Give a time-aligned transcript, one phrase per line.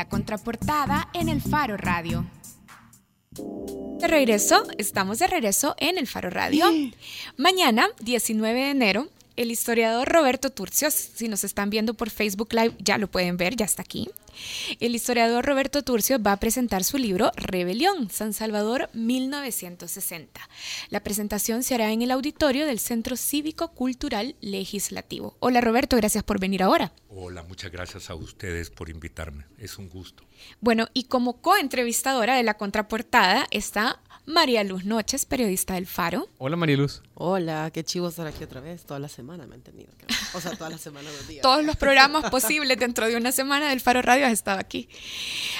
[0.00, 2.24] La contraportada en el Faro Radio.
[3.98, 6.64] De regreso, estamos de regreso en el Faro Radio.
[7.36, 9.08] Mañana, 19 de enero,
[9.40, 13.56] el historiador Roberto Turcios, si nos están viendo por Facebook Live, ya lo pueden ver,
[13.56, 14.10] ya está aquí.
[14.80, 20.42] El historiador Roberto Turcios va a presentar su libro Rebelión, San Salvador 1960.
[20.90, 25.34] La presentación se hará en el auditorio del Centro Cívico Cultural Legislativo.
[25.40, 26.92] Hola Roberto, gracias por venir ahora.
[27.08, 29.46] Hola, muchas gracias a ustedes por invitarme.
[29.56, 30.22] Es un gusto.
[30.60, 36.28] Bueno, y como coentrevistadora de la contraportada está María Luz Noches, periodista del Faro.
[36.38, 37.02] Hola María Luz.
[37.14, 38.84] Hola, qué chivo estar aquí otra vez.
[38.84, 39.90] Toda la semana me he entendido.
[40.34, 41.42] O sea, toda la semana dos días.
[41.42, 44.88] Todos los programas posibles dentro de una semana del Faro Radio has estado aquí.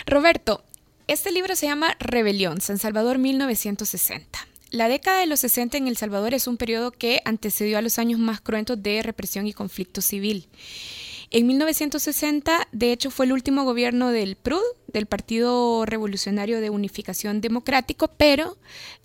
[0.07, 0.63] Roberto,
[1.09, 4.39] este libro se llama Rebelión, San Salvador 1960.
[4.71, 7.99] La década de los 60 en El Salvador es un periodo que antecedió a los
[7.99, 10.47] años más cruentos de represión y conflicto civil.
[11.33, 14.63] En 1960, de hecho, fue el último gobierno del PRUD,
[14.93, 18.57] del Partido Revolucionario de Unificación Democrático, pero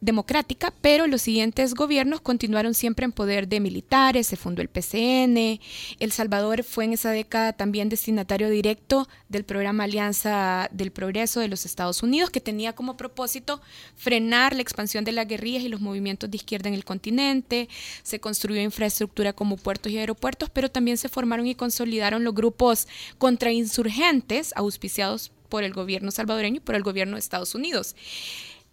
[0.01, 5.59] democrática, pero los siguientes gobiernos continuaron siempre en poder de militares, se fundó el PCN,
[5.99, 11.47] El Salvador fue en esa década también destinatario directo del programa Alianza del Progreso de
[11.47, 13.61] los Estados Unidos, que tenía como propósito
[13.95, 17.69] frenar la expansión de las guerrillas y los movimientos de izquierda en el continente,
[18.03, 22.87] se construyó infraestructura como puertos y aeropuertos, pero también se formaron y consolidaron los grupos
[23.17, 27.95] contrainsurgentes auspiciados por el gobierno salvadoreño y por el gobierno de Estados Unidos.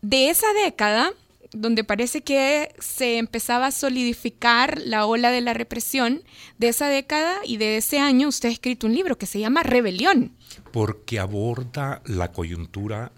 [0.00, 1.12] De esa década,
[1.52, 6.22] donde parece que se empezaba a solidificar la ola de la represión,
[6.58, 9.62] de esa década y de ese año usted ha escrito un libro que se llama
[9.62, 10.32] Rebelión.
[10.72, 13.12] Porque aborda la coyuntura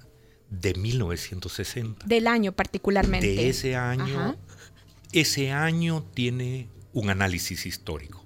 [0.51, 2.07] de 1960.
[2.07, 3.27] Del año particularmente.
[3.27, 4.37] De ese año.
[5.13, 8.25] Ese año tiene un análisis histórico.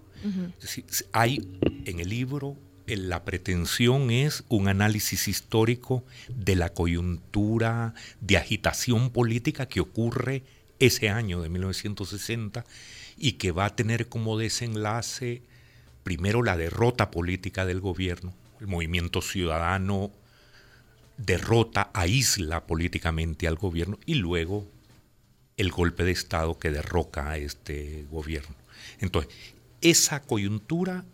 [1.12, 1.48] hay
[1.84, 2.56] en el libro
[2.96, 10.42] la pretensión es un análisis histórico de la coyuntura de agitación política que ocurre
[10.78, 12.64] ese año de 1960
[13.16, 15.42] y que va a tener como desenlace
[16.04, 20.12] primero la derrota política del gobierno, el movimiento ciudadano
[21.18, 24.66] derrota, aísla políticamente al gobierno y luego
[25.56, 28.54] el golpe de Estado que derroca a este gobierno.
[29.00, 29.34] Entonces,
[29.80, 31.04] esa coyuntura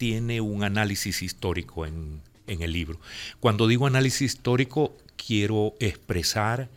[0.00, 2.98] tiene un análisis histórico en, el libro.
[3.38, 6.70] Cuando digo análisis histórico, quiero expresar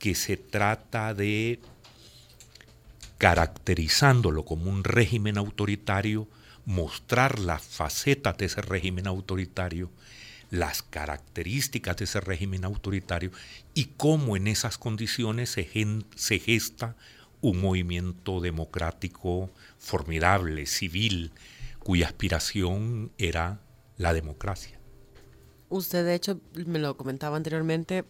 [0.00, 1.60] que se trata de,
[3.16, 6.26] caracterizándolo como un régimen autoritario,
[6.64, 9.88] mostrar las facetas de ese régimen autoritario,
[10.50, 13.30] las características de ese régimen autoritario
[13.72, 15.70] y cómo en esas condiciones se,
[16.16, 16.96] se gesta
[17.40, 19.48] un movimiento democrático
[19.78, 21.30] formidable, civil,
[21.88, 23.62] cuya aspiración era
[23.96, 24.78] la democracia.
[25.70, 28.04] Usted, de hecho, me lo comentaba anteriormente,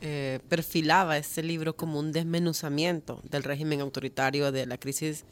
[0.00, 5.24] eh, perfilaba este libro como un desmenuzamiento del régimen autoritario de la crisis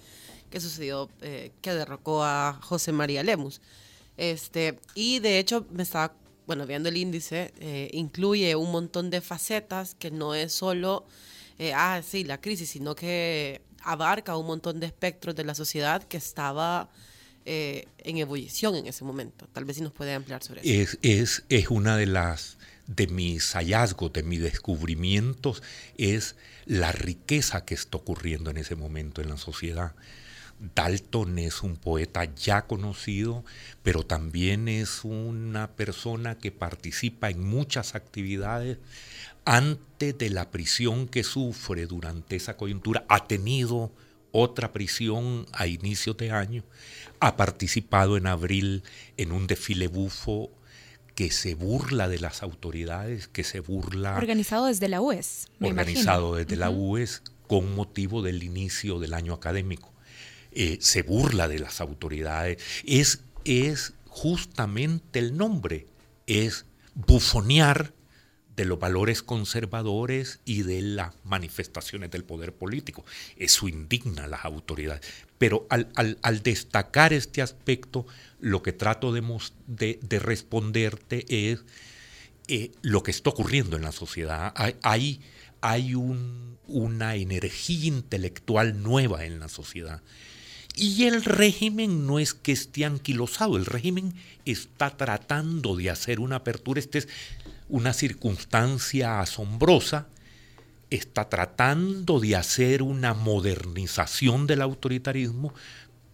[0.50, 3.60] que sucedió, eh, que derrocó a José María Lemus.
[4.16, 6.16] Este, y de hecho, me estaba,
[6.48, 11.06] bueno, viendo el índice, eh, incluye un montón de facetas que no es solo,
[11.72, 16.16] ah, sí, la crisis, sino que abarca un montón de espectros de la sociedad que
[16.16, 16.90] estaba
[17.44, 19.48] eh, en ebullición en ese momento.
[19.52, 20.98] Tal vez si nos puede ampliar sobre eso.
[21.02, 25.62] Es, es, una de las de mis hallazgos, de mis descubrimientos,
[25.96, 26.36] es
[26.66, 29.94] la riqueza que está ocurriendo en ese momento en la sociedad.
[30.74, 33.44] Dalton es un poeta ya conocido,
[33.82, 38.78] pero también es una persona que participa en muchas actividades
[39.44, 43.04] antes de la prisión que sufre durante esa coyuntura.
[43.08, 43.90] Ha tenido
[44.32, 46.64] otra prisión a inicios de año
[47.22, 48.82] ha participado en abril
[49.16, 50.50] en un desfile bufo
[51.14, 54.16] que se burla de las autoridades, que se burla...
[54.16, 55.46] Organizado desde la UES.
[55.60, 59.92] organizado desde la UES con motivo del inicio del año académico.
[60.50, 62.60] Eh, se burla de las autoridades.
[62.84, 65.86] Es, es justamente el nombre,
[66.26, 66.66] es
[66.96, 67.92] bufonear
[68.56, 73.04] de los valores conservadores y de las manifestaciones del poder político.
[73.36, 75.02] Eso indigna a las autoridades.
[75.38, 78.06] Pero al, destacar este aspecto,
[78.40, 81.64] lo que trato de, de, responderte es
[82.48, 84.52] eh, lo que está ocurriendo en la sociedad.
[84.82, 85.20] Hay,
[85.60, 90.02] hay una energía intelectual nueva en la sociedad.
[90.74, 94.14] Y el régimen no es que esté anquilosado, el régimen
[94.46, 96.80] está tratando de hacer una apertura.
[96.80, 97.08] Este es
[97.72, 100.06] una circunstancia asombrosa,
[100.90, 105.54] está tratando de hacer una modernización del autoritarismo,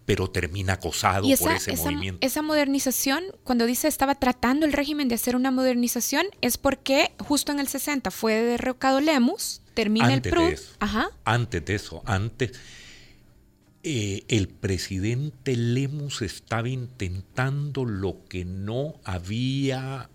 [0.05, 2.25] pero termina acosado por ese movimiento.
[2.25, 7.51] Esa modernización, cuando dice estaba tratando el régimen de hacer una modernización, es porque justo
[7.51, 10.55] en el 60 fue derrocado Lemus, termina el PRU.
[10.79, 11.09] Ajá.
[11.25, 12.53] Antes de eso, antes
[13.83, 20.09] eh, el presidente Lemus estaba intentando lo que no había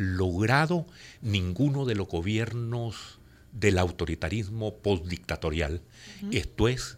[0.00, 0.86] logrado
[1.20, 3.18] ninguno de los gobiernos
[3.52, 5.82] del autoritarismo postdictatorial.
[6.32, 6.96] Esto es,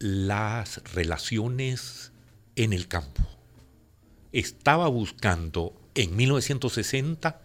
[0.00, 2.10] las relaciones
[2.56, 3.22] en el campo.
[4.32, 7.40] Estaba buscando en 1960,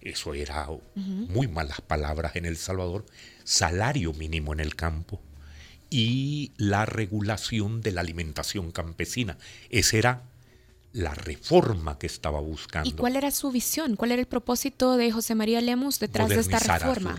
[0.00, 0.66] eso era
[0.96, 3.06] muy malas palabras en El Salvador,
[3.44, 5.20] salario mínimo en el campo
[5.88, 9.38] y la regulación de la alimentación campesina.
[9.68, 10.29] Esa era
[10.92, 12.88] la reforma que estaba buscando.
[12.88, 13.96] ¿Y cuál era su visión?
[13.96, 17.16] ¿Cuál era el propósito de José María Lemus detrás de esta reforma?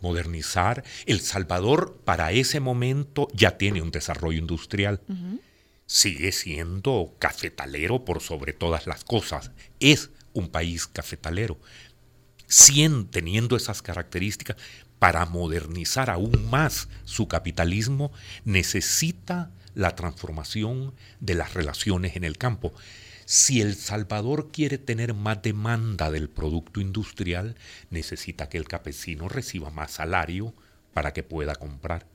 [0.00, 0.84] modernizar.
[1.06, 5.00] El Salvador para ese momento ya tiene un desarrollo industrial.
[5.86, 9.50] Sigue siendo cafetalero por sobre todas las cosas.
[9.80, 11.58] Es un país cafetalero.
[12.46, 14.56] Cien teniendo esas características,
[14.98, 18.10] para modernizar aún más su capitalismo,
[18.44, 22.72] necesita la transformación de las relaciones en el campo.
[23.26, 27.54] Si El Salvador quiere tener más demanda del producto industrial,
[27.88, 30.52] necesita que el campesino reciba más salario
[30.92, 32.06] para que pueda comprar.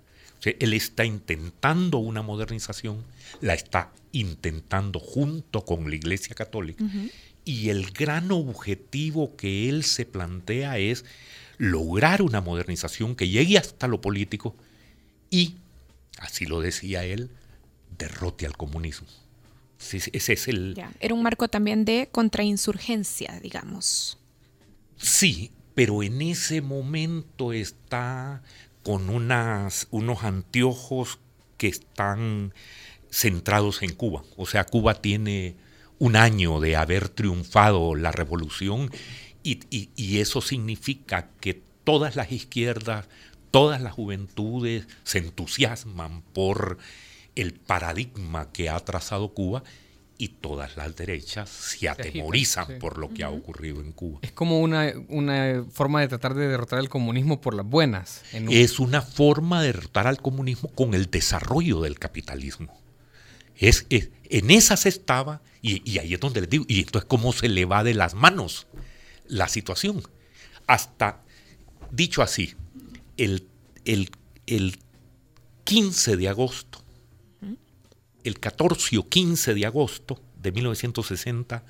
[0.44, 3.06] él está intentando una modernización,
[3.40, 6.84] la está intentando junto con la Iglesia Católica,
[7.46, 11.06] y el gran objetivo que él se plantea es
[11.58, 14.54] lograr una modernización que llegue hasta lo político
[15.30, 15.56] y,
[16.18, 17.30] así lo decía él,
[17.98, 19.08] derrote al comunismo.
[19.92, 20.82] Ese es el...
[21.00, 24.18] era un marco también de contrainsurgencia, digamos.
[24.96, 28.42] Sí, pero en ese momento está
[28.84, 31.20] con unas, unos anteojos
[31.58, 32.54] que están
[33.12, 34.24] centrados en Cuba.
[34.38, 35.56] O sea, Cuba tiene
[36.00, 38.92] un año de haber triunfado la revolución
[39.44, 43.08] y, eso significa que todas las izquierdas,
[43.52, 46.78] todas las juventudes se entusiasman por
[47.36, 49.64] el paradigma que ha trazado Cuba
[50.18, 54.20] y todas las derechas se atemorizan por lo que ha ocurrido en Cuba.
[54.22, 58.22] Es como una, una, forma de tratar de derrotar al comunismo por las buenas.
[58.32, 62.80] Es una forma de derrotar al comunismo con el desarrollo del capitalismo.
[63.56, 67.50] Es, en esas estaba, y, y, ahí es donde les digo, y entonces cómo se
[67.50, 68.68] le va de las manos
[69.28, 70.04] la situación.
[70.68, 71.22] Hasta,
[71.92, 72.56] dicho así,
[73.18, 73.48] el,
[73.86, 74.80] el,
[75.64, 76.83] 15 de agosto,
[78.24, 81.64] el 14 o 15 de agosto de 1960,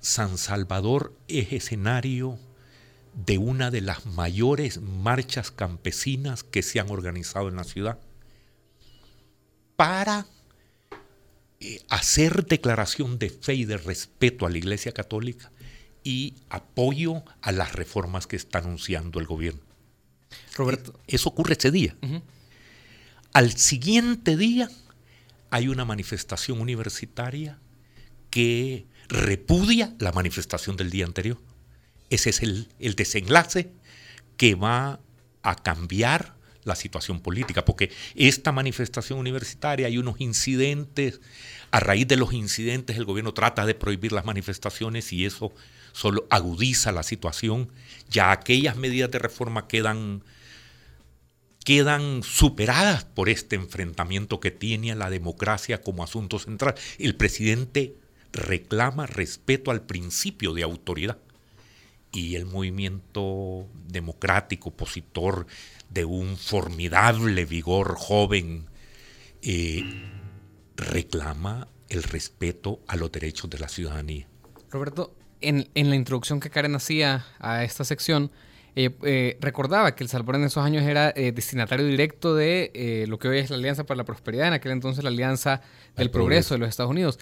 [0.00, 2.38] San Salvador es escenario
[3.14, 7.98] de una de las mayores marchas campesinas que se han organizado en la ciudad
[9.76, 10.26] para
[11.60, 15.50] eh, hacer declaración de fe y de respeto a la Iglesia Católica
[16.02, 19.62] y apoyo a las reformas que está anunciando el gobierno.
[20.54, 20.92] Roberto.
[21.06, 21.96] Eh, eso ocurre ese día.
[23.32, 24.68] Al siguiente día
[25.50, 27.58] hay una manifestación universitaria
[28.30, 31.38] que repudia la manifestación del día anterior.
[32.10, 33.70] Ese es el, desenlace
[34.36, 35.00] que va
[35.42, 41.20] a cambiar la situación política, porque esta manifestación universitaria hay unos incidentes,
[41.70, 45.52] a raíz de los incidentes el gobierno trata de prohibir las manifestaciones y eso
[45.92, 47.70] solo agudiza la situación,
[48.08, 50.24] ya aquellas medidas de reforma quedan,
[51.64, 56.74] quedan superadas por este enfrentamiento que tiene a la democracia como asunto central.
[56.98, 57.96] El presidente
[58.32, 61.18] reclama respeto al principio de autoridad
[62.12, 65.46] y el movimiento democrático opositor
[65.90, 68.66] de un formidable vigor joven
[69.42, 69.82] eh,
[70.76, 74.26] reclama el respeto a los derechos de la ciudadanía.
[74.70, 78.30] Roberto, en, la introducción que Karen hacía a esta sección,
[78.76, 83.18] eh, eh, recordaba que El Salvador en esos años era eh, destinatario directo de lo
[83.18, 85.60] que hoy es la Alianza para la Prosperidad, en aquel entonces la Alianza
[85.96, 87.18] del Progreso de los Estados Unidos.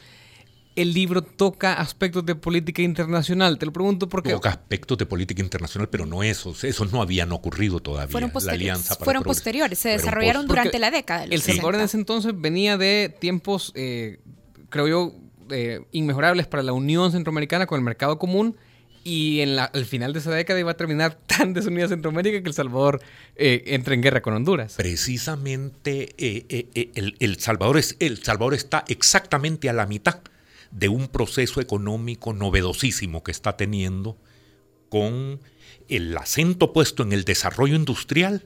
[0.74, 3.58] El libro toca aspectos de política internacional.
[3.58, 4.30] Te lo pregunto porque...
[4.30, 6.64] Toca aspectos de política internacional, pero no esos.
[6.64, 8.10] Esos no habían ocurrido todavía.
[8.10, 11.24] Fueron, fueron posteriores, se desarrollaron durante la década.
[11.24, 15.14] el Salvador en ese entonces venía de tiempos, creo yo,
[15.50, 18.56] eh, inmejorables para la Unión Centroamericana con el mercado común
[19.04, 22.48] y en la, al final de esa década iba a terminar tan desunida Centroamérica que
[22.48, 23.02] El Salvador
[23.36, 24.74] eh, entra en guerra con Honduras.
[24.76, 30.20] Precisamente eh, el, Salvador es, el Salvador está exactamente a la mitad
[30.70, 34.16] de un proceso económico novedosísimo que está teniendo
[34.88, 35.40] con
[35.88, 38.42] el acento puesto en el desarrollo industrial,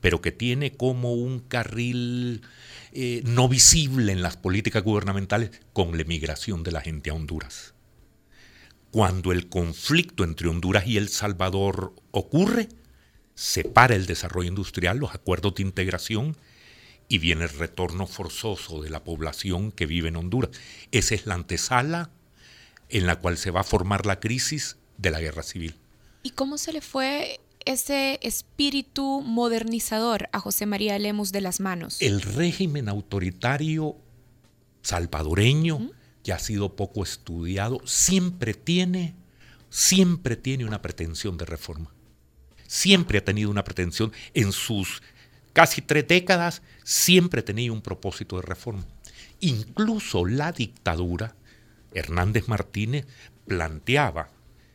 [0.00, 2.42] pero que tiene como un carril
[2.92, 7.74] eh, no visible en las políticas gubernamentales con la emigración de la gente a Honduras.
[8.90, 12.68] Cuando el conflicto entre Honduras y El Salvador ocurre,
[13.34, 16.36] se para el desarrollo industrial, los acuerdos de integración
[17.08, 20.50] y viene el retorno forzoso de la población que vive en Honduras.
[20.92, 22.10] Esa es la antesala
[22.88, 25.74] en la cual se va a formar la crisis de la guerra civil.
[26.22, 32.00] ¿Y cómo se le fue ese espíritu modernizador a José María Lemus de las manos?
[32.00, 33.96] El régimen autoritario
[34.82, 35.90] salvadoreño,
[36.22, 39.14] que ha sido poco estudiado, siempre tiene,
[39.68, 41.92] siempre tiene una pretensión de reforma.
[42.66, 45.02] Siempre ha tenido una pretensión en sus
[45.52, 48.86] casi tres décadas, siempre tenido un propósito de reforma.
[49.40, 51.34] Incluso la dictadura,
[51.92, 53.06] Hernández Martínez
[53.46, 54.30] planteaba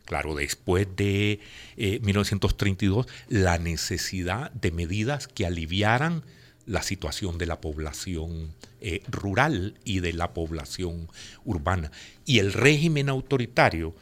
[0.05, 1.39] claro, después de
[1.75, 6.23] 1932, eh, la necesidad de medidas que aliviaran
[6.65, 11.09] la situación de la población eh, rural y de la población
[11.43, 11.91] urbana.
[12.25, 13.95] Y el régimen autoritario,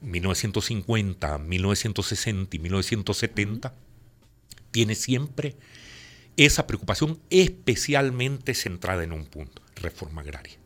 [0.00, 3.74] 1950, 1960 y 1970,
[4.70, 5.56] tiene siempre
[6.36, 10.62] esa preocupación especialmente centrada en un punto, reforma agraria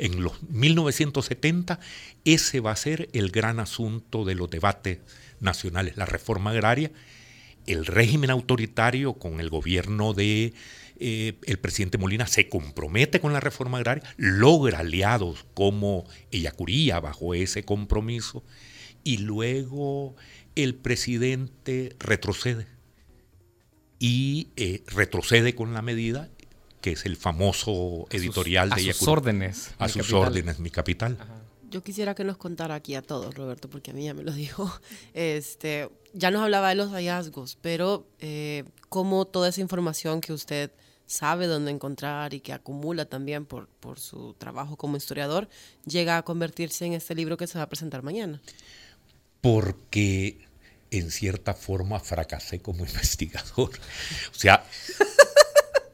[0.00, 1.78] en los 1970,
[2.24, 4.98] ese va a ser el gran asunto de los debates
[5.40, 6.90] nacionales, la reforma agraria,
[7.72, 10.54] el régimen autoritario con el gobierno de
[10.98, 17.34] eh, el presidente Molina se compromete con la reforma agraria, logra aliados como Ellacuría bajo
[17.34, 18.44] ese compromiso
[19.02, 20.14] y luego
[20.56, 22.66] el presidente retrocede
[23.98, 26.28] y eh, retrocede con la medida
[26.80, 29.74] que es el famoso editorial de A sus órdenes.
[29.78, 31.18] A sus órdenes, mi capital.
[31.70, 34.32] Yo quisiera que nos contara aquí a todos, Roberto, porque a mí ya me lo
[34.44, 34.70] dijo.
[35.14, 40.70] Este, ya nos hablaba de los hallazgos, pero eh, cómo toda esa información que usted
[41.06, 45.48] sabe dónde encontrar y que acumula también por, por su trabajo como historiador,
[45.84, 48.40] llega a convertirse en este libro que se va a presentar mañana.
[49.40, 50.38] Porque
[50.90, 53.70] en cierta forma fracasé como investigador.
[54.30, 54.64] O sea,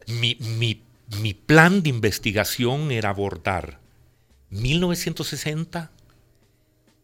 [0.06, 3.80] mi, plan de investigación era abordar
[4.60, 5.90] 1960,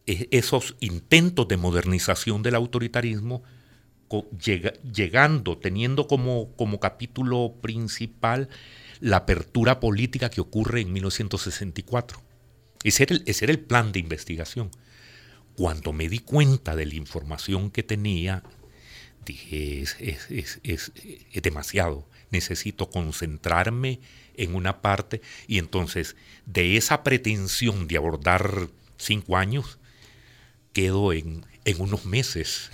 [0.05, 3.43] e, esos intentos de modernización del autoritarismo,
[4.93, 8.49] llegando, teniendo como, como capítulo principal
[8.99, 12.21] la apertura política que ocurre en 1964.
[12.83, 14.69] Ese era el, ese era el plan de investigación.
[15.55, 18.43] Cuando me di cuenta de la información que tenía,
[19.25, 20.91] dije, es, es, es,
[21.31, 23.99] es demasiado necesito concentrarme
[24.35, 29.77] en una parte y entonces de esa pretensión de abordar cinco años
[30.73, 32.71] quedo en, en unos meses.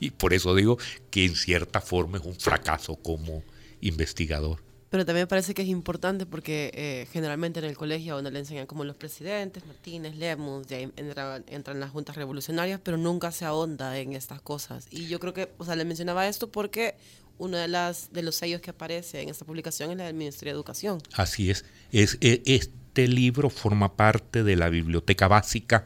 [0.00, 0.78] Y por eso digo
[1.10, 3.42] que en cierta forma es un fracaso como
[3.82, 4.62] investigador.
[4.90, 8.38] Pero también me parece que es importante porque eh, generalmente en el colegio donde le
[8.38, 13.44] enseñan como los presidentes, Martínez, Lemus, de entran, entran las juntas revolucionarias, pero nunca se
[13.44, 14.86] ahonda en estas cosas.
[14.90, 16.94] Y yo creo que, o sea, le mencionaba esto porque
[17.36, 20.52] uno de, las, de los sellos que aparece en esta publicación es la del Ministerio
[20.52, 21.02] de Educación.
[21.14, 21.64] Así es.
[21.92, 22.16] es.
[22.20, 25.84] E, este libro forma parte de la biblioteca básica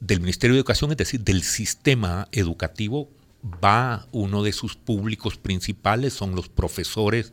[0.00, 3.08] del Ministerio de Educación, es decir, del sistema educativo.
[3.64, 7.32] Va uno de sus públicos principales, son los profesores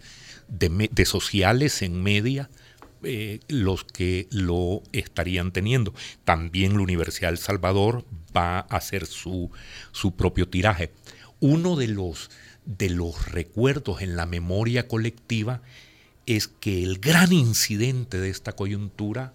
[0.50, 2.50] de, sociales en media,
[3.04, 5.94] eh, los que lo estarían teniendo.
[6.26, 9.52] También la Universidad del Salvador va a hacer su,
[9.92, 10.92] su propio tiraje.
[11.40, 12.30] Uno de los
[12.66, 15.64] de los recuerdos en la memoria colectiva
[16.28, 19.34] es que el gran incidente de esta coyuntura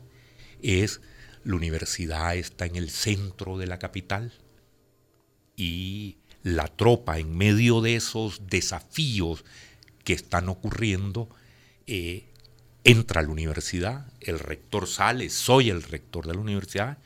[0.62, 1.00] es
[1.42, 4.32] la universidad está en el centro de la capital
[5.56, 9.44] y la tropa en medio de esos desafíos
[10.04, 11.28] que están ocurriendo
[11.86, 12.24] eh,
[12.84, 16.98] entra a la universidad, el rector sale, soy el rector de la universidad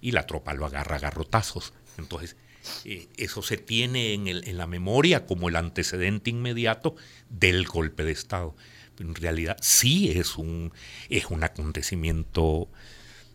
[0.00, 1.74] y la tropa lo agarra a garrotazos.
[1.98, 2.36] Entonces,
[2.84, 6.96] eh, eso se tiene en, la memoria como el antecedente inmediato
[7.28, 8.56] del golpe de Estado.
[8.98, 10.72] en realidad sí es un,
[11.10, 12.68] es un acontecimiento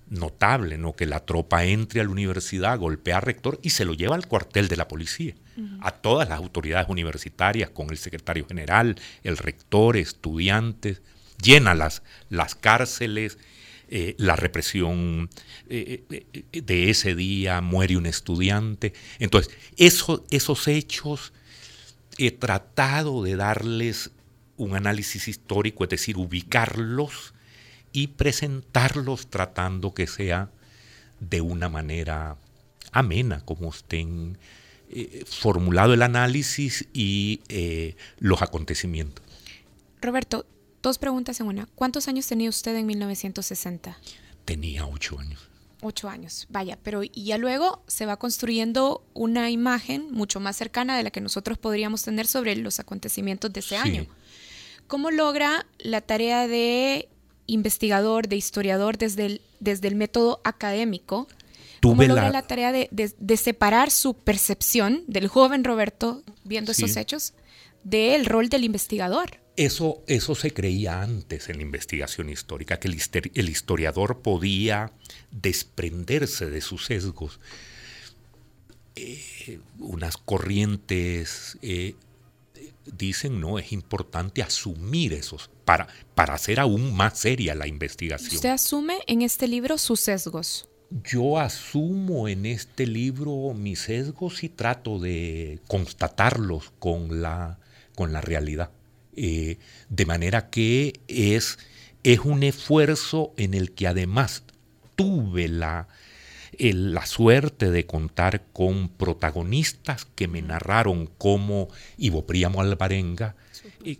[0.09, 0.93] notable, ¿no?
[0.93, 4.27] Que la tropa entre a la universidad, golpea al rector y se lo lleva al
[4.27, 5.35] cuartel de la policía.
[5.81, 11.01] A todas las autoridades universitarias, con el secretario general, el rector, estudiantes,
[11.41, 12.01] llena las,
[12.55, 13.37] cárceles,
[13.89, 15.29] eh, la represión
[15.69, 18.93] eh, eh, de ese día, muere un estudiante.
[19.19, 21.33] Entonces, esos hechos
[22.17, 24.11] he tratado de darles
[24.57, 27.33] un análisis histórico, es decir, ubicarlos
[27.91, 30.49] y presentarlos tratando que sea
[31.19, 32.37] de una manera
[32.91, 34.37] amena, como estén
[34.93, 39.23] eh, formulado el análisis y eh, los acontecimientos.
[40.01, 40.45] Roberto,
[40.81, 41.67] dos preguntas en una.
[41.75, 43.97] ¿Cuántos años tenía usted en 1960?
[44.45, 45.47] Tenía ocho años.
[45.83, 51.01] Ocho años, vaya, pero ya luego se va construyendo una imagen mucho más cercana de
[51.03, 53.75] la que nosotros podríamos tener sobre los acontecimientos de ese Sí.
[53.75, 54.05] año.
[54.85, 57.09] ¿Cómo logra la tarea de
[57.47, 61.27] investigador, de historiador desde el, desde el método académico?
[61.81, 66.21] ¿Cómo Tuve logra la- la, tarea de, de- de separar su percepción del joven Roberto
[66.43, 67.33] viendo esos hechos
[67.83, 69.39] del rol del investigador?
[69.57, 74.91] Eso, eso se creía antes en la investigación histórica, que el historiador podía
[75.31, 77.39] desprenderse de sus sesgos.
[78.95, 81.95] Eh, unas corrientes eh,
[82.97, 88.35] dicen, no, es importante asumir esos para, para hacer aún más seria la investigación.
[88.35, 90.67] Usted asume en este libro sus sesgos.
[90.91, 97.59] Yo asumo en este libro mis sesgos y trato de constatarlos con la,
[97.95, 98.71] con la realidad.
[99.15, 99.57] Eh,
[99.89, 101.59] de manera que es,
[102.03, 104.43] es un esfuerzo en el que además
[104.97, 105.87] tuve la,
[106.59, 113.35] la suerte de contar con protagonistas que me narraron cómo Ivo Príamo Alvarenga,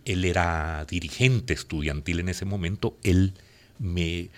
[0.04, 3.34] él era dirigente estudiantil en ese momento, él
[3.80, 4.30] me,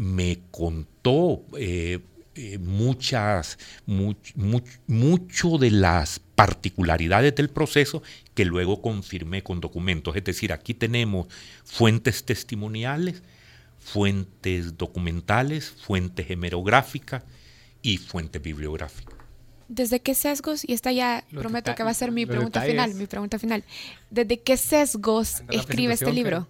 [0.00, 1.98] me contó eh,
[2.34, 8.02] eh, muchas, much- much- mucho de las particularidades del proceso
[8.34, 10.16] que luego confirmé con documentos.
[10.16, 11.26] Es decir, aquí tenemos
[11.64, 13.22] fuentes testimoniales,
[13.78, 17.22] fuentes documentales, fuentes hemerográficas
[17.82, 19.14] y fuentes bibliográficas.
[19.68, 20.66] ¿Desde qué sesgos?
[20.66, 22.84] Y esta ya Los prometo que va a ser mi pregunta detalles.
[22.86, 23.64] final, mi pregunta final.
[24.10, 26.48] ¿Desde qué sesgos escribe este libro?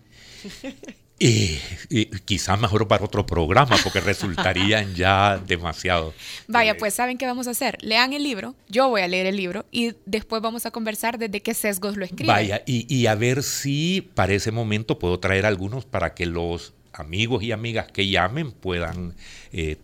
[1.22, 1.60] Eh,
[1.90, 6.14] eh, quizás mejor para otro programa porque resultarían ya demasiado.
[6.48, 7.76] Vaya, Eh, pues saben qué vamos a hacer.
[7.82, 11.42] Lean el libro, yo voy a leer el libro y después vamos a conversar desde
[11.42, 12.32] qué sesgos lo escribe.
[12.32, 16.72] Vaya, y, y a ver si para ese momento puedo traer algunos para que los
[16.92, 19.14] amigos y amigas que llamen puedan
[19.52, 19.76] eh,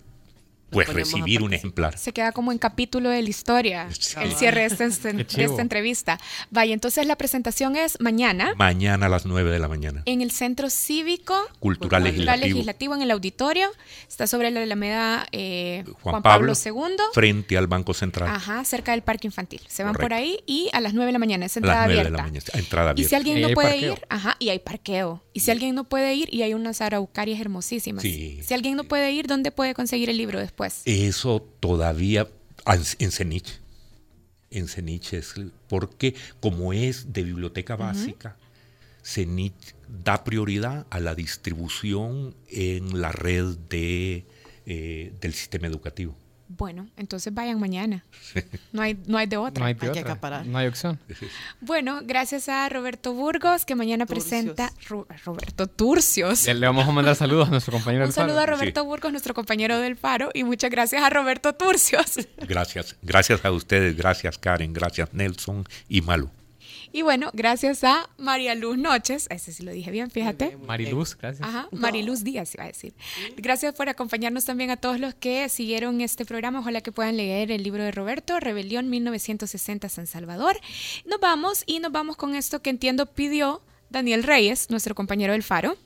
[0.70, 1.96] pues recibir un ejemplar.
[1.98, 4.16] Se queda como en capítulo de la historia, Sí.
[4.20, 6.18] el cierre de, este- de esta entrevista.
[6.50, 10.02] Vaya, entonces la presentación es mañana Mañana a las 9 de la mañana.
[10.06, 12.46] en el Centro Cívico Cultural Cultural Legislativo.
[12.54, 13.68] Legislativo en el auditorio.
[14.08, 16.96] Está sobre la Alameda eh, Juan, Juan, Pablo, Pablo, II.
[17.14, 18.28] Frente al Banco Central.
[18.28, 19.60] Ajá, cerca del parque infantil.
[19.68, 21.84] Se van por ahí y a las 9 de la mañana es a las entrada
[21.86, 22.16] 9 de abierta.
[22.16, 22.44] la mañana.
[22.54, 23.08] Entrada Y abierta.
[23.08, 23.92] si alguien Y no puede parqueo.
[23.94, 25.22] ir, ajá, y hay parqueo.
[25.32, 28.02] Y si alguien no puede ir, y hay unas araucarias hermosísimas.
[28.02, 28.40] Sí.
[28.42, 30.55] Si alguien no puede ir, ¿dónde puede conseguir el libro después?
[30.84, 32.28] Eso todavía
[32.66, 33.60] en en Cenich.
[34.50, 35.34] En Cenich es
[35.68, 38.36] porque como es de biblioteca básica,
[39.02, 44.24] Cenich da prioridad a la distribución en la red de,
[44.66, 46.16] eh, del sistema educativo.
[46.48, 48.04] Bueno, entonces vayan mañana.
[48.72, 49.60] No hay, no hay de otra.
[49.60, 50.12] No hay, de Hay que otra.
[50.12, 50.46] acaparar.
[50.46, 50.98] No hay opción.
[51.60, 54.28] Bueno, gracias a Roberto Burgos, que mañana Turcios.
[54.28, 54.72] presenta...
[54.88, 56.46] Ru- Roberto Turcios.
[56.46, 58.28] Le, vamos a mandar saludos a nuestro compañero Un del Faro.
[58.28, 62.18] saludo a Roberto Burgos, nuestro compañero del Faro, y muchas gracias a Roberto Turcios.
[62.48, 66.30] Gracias, gracias a ustedes, gracias Karen, gracias Nelson y Malu.
[66.96, 70.56] Y bueno, gracias a María Luz Noches, ese sí lo dije bien, fíjate.
[70.66, 71.46] Mariluz, gracias.
[71.46, 72.94] Ajá, Mariluz Díaz iba a decir.
[73.36, 76.60] Gracias por acompañarnos también a todos los que siguieron este programa.
[76.60, 80.56] Ojalá que puedan leer el libro de Roberto, Rebelión 1960 San Salvador.
[81.04, 85.42] Nos vamos y nos vamos con esto que entiendo pidió Daniel Reyes, nuestro compañero del
[85.42, 85.76] Faro.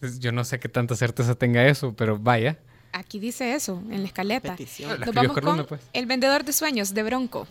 [0.00, 2.58] Pues Yo no sé qué tanta certeza tenga eso, pero vaya.
[2.92, 4.54] Aquí dice eso, en la escaleta.
[4.54, 5.00] Petición.
[5.00, 5.80] La Nos vamos con pues.
[5.94, 7.48] El vendedor de sueños de Bronco.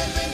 [0.00, 0.29] living.